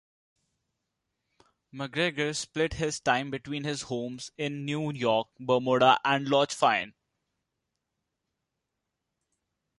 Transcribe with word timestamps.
MacGregor 1.71 2.33
split 2.33 2.73
his 2.73 2.99
time 2.99 3.29
between 3.29 3.63
his 3.65 3.83
homes 3.83 4.31
in 4.35 4.65
New 4.65 4.91
York, 4.91 5.27
Bermuda 5.39 5.99
and 6.03 6.27
Loch 6.27 6.49
Fyne. 6.49 6.95